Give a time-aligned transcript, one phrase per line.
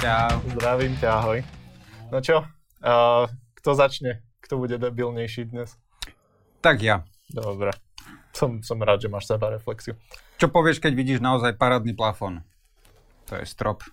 [0.00, 0.32] Čau.
[0.56, 1.44] Zdravím ťa, ahoj.
[2.08, 2.40] No čo,
[2.80, 3.28] uh,
[3.60, 4.24] kto začne?
[4.40, 5.76] Kto bude debilnejší dnes?
[6.64, 7.04] Tak ja.
[7.28, 7.68] Dobre.
[8.32, 10.00] Som, som rád, že máš seba reflexiu.
[10.40, 12.40] Čo povieš, keď vidíš naozaj parádny plafón?
[13.28, 13.84] To je strop.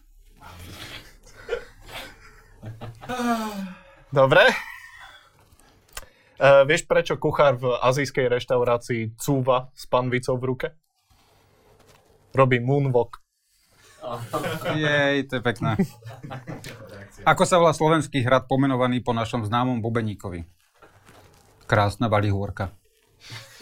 [4.07, 4.47] Dobre.
[6.39, 10.67] Uh, vieš, prečo kuchár v azijskej reštaurácii cúva s panvicou v ruke?
[12.31, 13.16] Robí moonwalk.
[14.75, 15.77] Jej, to je pekné.
[17.27, 20.47] Ako sa volá slovenský hrad pomenovaný po našom známom bubeníkovi?
[21.67, 22.71] Krásna balihúrka.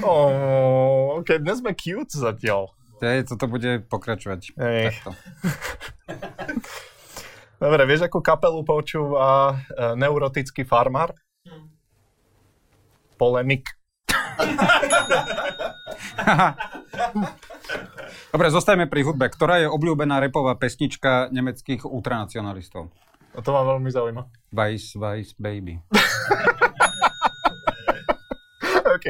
[0.03, 2.75] Oh, ok, dnes sme cute zatiaľ.
[3.01, 4.55] Tej, toto bude pokračovať.
[4.55, 4.93] Ej.
[4.93, 5.11] Takto.
[7.63, 11.15] Dobre, vieš, akú kapelu počúva uh, neurotický farmár?
[13.15, 13.65] Polemik.
[18.33, 19.29] Dobre, zostajme pri hudbe.
[19.29, 22.89] Ktorá je obľúbená repová pesnička nemeckých ultranacionalistov?
[23.35, 24.23] A to ma veľmi zaujíma.
[24.55, 25.75] Vice, Vice, Baby.
[28.95, 29.07] OK.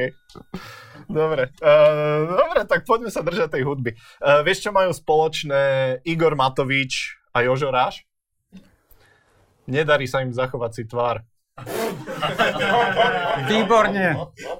[1.05, 1.53] Dobre.
[1.61, 3.93] Uh, dobre, tak poďme sa držať tej hudby.
[4.17, 8.01] Uh, vieš, čo majú spoločné Igor Matovič a Jožo Ráš?
[9.69, 11.21] Nedarí sa im zachovať si tvár.
[13.45, 14.33] Výborne.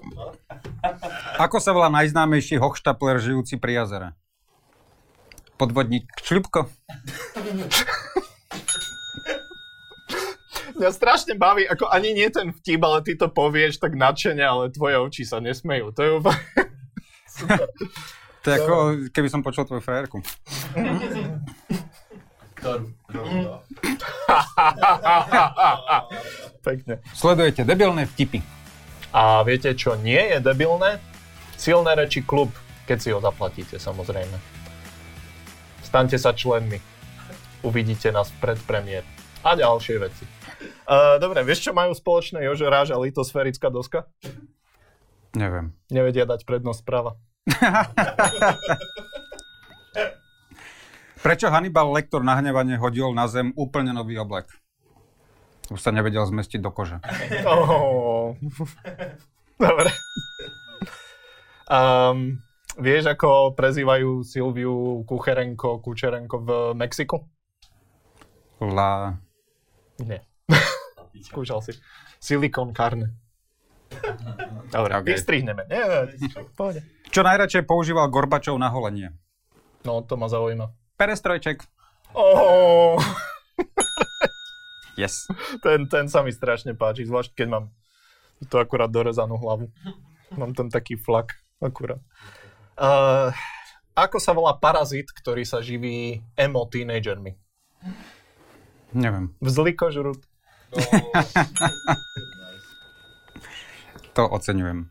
[1.42, 4.14] Ako sa volá najznámejší hochštapler žijúci pri jazere?
[5.56, 6.68] Podvodník Šľupko.
[10.76, 14.76] Mňa strašne baví, ako ani nie ten vtip, ale ty to povieš tak nadšene, ale
[14.76, 15.96] tvoje oči sa nesmejú.
[15.96, 16.40] To je úplne...
[18.44, 18.76] To je ako,
[19.10, 20.22] keby som počul tvoju frajerku.
[26.62, 26.94] Pekne.
[27.16, 28.44] Sledujete debilné vtipy.
[29.16, 31.00] A viete, čo nie je debilné?
[31.56, 32.52] Silné reči klub,
[32.84, 34.36] keď si ho zaplatíte, samozrejme.
[35.88, 36.84] Staňte sa členmi.
[37.64, 39.08] Uvidíte nás v predpremiér.
[39.40, 40.28] A ďalšie veci.
[40.84, 44.04] Uh, dobre, vieš, čo majú spoločné Jožo Ráž a litosférická doska?
[45.32, 45.72] Neviem.
[45.88, 47.16] Nevedia dať prednosť práva.
[51.24, 54.52] Prečo Hannibal Lektor na hnevanie hodil na zem úplne nový oblek?
[55.74, 57.02] Už sa nevedel zmestiť do kože.
[57.50, 58.38] Oh.
[59.56, 59.90] Dobre.
[61.66, 62.38] Um,
[62.78, 67.26] vieš, ako prezývajú Silviu Kucherenko, Kučerenko v Mexiku?
[68.62, 69.16] La...
[70.04, 70.22] Nie.
[71.26, 71.74] Skúšal si.
[72.20, 73.16] Silicon carne.
[74.70, 75.02] Dobre, Ok.
[75.02, 75.14] okay.
[75.16, 75.64] vystrihneme.
[75.72, 76.84] Nie, nie, pohode.
[77.10, 79.16] Čo najradšej používal Gorbačov na holenie?
[79.88, 80.68] No, to ma zaujíma.
[81.00, 81.64] Perestrojček.
[82.16, 83.00] Oh,
[84.96, 85.28] Yes.
[85.66, 87.66] ten, ten sa mi strašne páči, zvlášť keď mám
[88.52, 89.72] to akurát dorezanú hlavu.
[90.36, 92.04] Mám tam taký flak, akurát.
[92.76, 93.32] Uh,
[93.96, 97.32] ako sa volá parazit, ktorý sa živí emo tínedžermi?
[98.92, 99.32] Neviem.
[99.40, 100.20] Vzlý kožrut.
[104.16, 104.88] To oceňujem.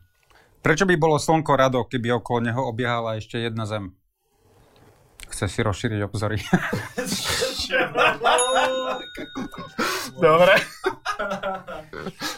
[0.61, 3.97] Prečo by bolo slnko rado, keby okolo neho obiehala ešte jedna zem?
[5.29, 6.37] Chce si rozšíriť obzory.
[10.25, 10.55] Dobre.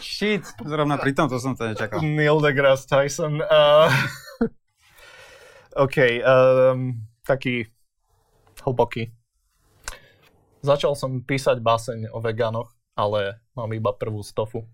[0.02, 0.44] Shit.
[0.62, 2.02] Zrovna pri tomto som to nečakal.
[2.02, 3.38] Neil deGrasse Tyson.
[3.38, 3.90] Uh,
[5.84, 5.96] OK,
[6.26, 7.70] um, taký
[8.66, 9.14] hlboký.
[10.58, 14.66] Začal som písať báseň o vegánoch, ale mám iba prvú stofu.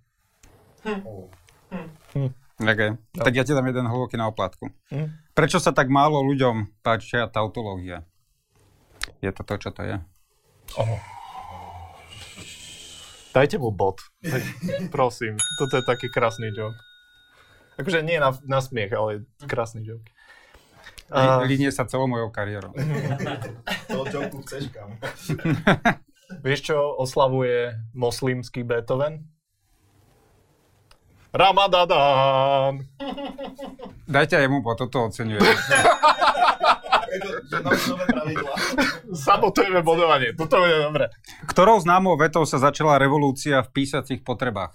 [2.55, 2.95] Okay.
[3.19, 4.71] Tak ja ti dám jeden hlboký na oplátku.
[4.95, 5.11] Hm.
[5.35, 8.07] Prečo sa tak málo ľuďom páčia tautológia?
[9.19, 9.97] Je to to, čo to je?
[10.79, 10.99] Oh.
[13.35, 13.99] Dajte mu bod.
[14.23, 14.43] Tak,
[14.95, 16.79] prosím, toto je taký krásny joke.
[17.75, 20.07] Akože nie na, na smiech, ale krásny joke.
[21.11, 22.71] Uh, Línie sa celou mojou kariérou.
[23.91, 24.97] To joku chceš kam?
[26.43, 29.29] vieš, čo oslavuje moslimský Beethoven?
[31.35, 32.87] Ramadán!
[34.07, 35.43] Dajte aj mu, bo toto oceňujem.
[37.15, 38.55] Je to, že máme nové pravidlá.
[39.15, 40.35] Sabotujeme bodovanie.
[40.35, 41.07] Toto je dobre.
[41.47, 44.75] Ktorou známou vetou sa začala revolúcia v písacích potrebách?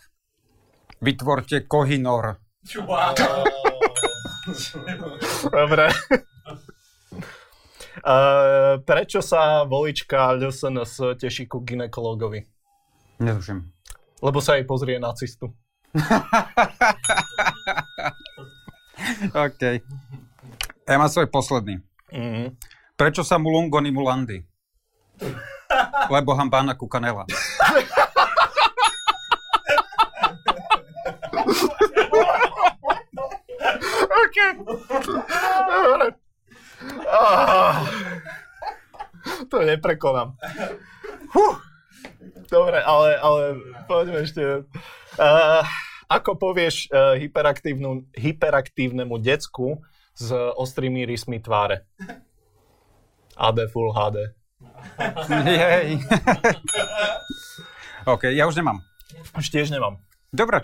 [1.04, 2.40] Vytvorte Kohinor.
[5.52, 5.86] Dobre.
[8.00, 12.40] Uh, prečo sa volička LSNS teší ku ginekologovi?
[13.20, 13.68] Netuším.
[14.24, 15.52] Lebo sa jej pozrie nacistu.
[19.46, 19.62] OK.
[20.86, 21.80] Ja mám svoj posledný.
[22.14, 22.58] Mm.
[22.98, 24.44] Prečo sa mulungony mulandy?
[26.10, 27.26] Lebo hambána kukanela.
[34.10, 34.38] OK.
[35.70, 36.08] Dobre.
[37.10, 37.86] Ah.
[39.50, 40.38] To neprekonám.
[41.34, 41.56] Huh.
[42.50, 43.42] Dobre, ale, ale
[43.86, 44.42] poďme ešte.
[45.20, 45.68] Uh,
[46.08, 49.84] ako povieš uh, hyperaktívnu, hyperaktívnemu decku
[50.16, 51.84] s ostrými rysmi tváre?
[53.36, 54.18] AD Full HD.
[55.44, 56.00] Jej.
[58.08, 58.80] OK, ja už nemám.
[59.36, 60.00] Už tiež nemám.
[60.32, 60.62] Dobre,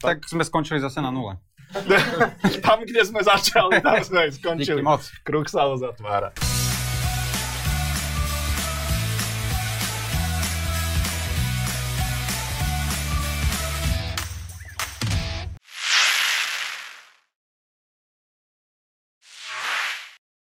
[0.00, 1.36] tak sme skončili zase na nule.
[2.64, 4.80] Tam, kde sme začali, tam sme aj Díky skončili.
[4.80, 5.04] moc.
[5.20, 6.32] Kruh sa uzatvára.